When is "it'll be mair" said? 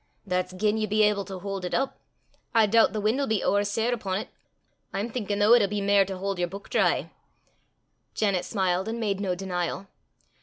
5.53-6.05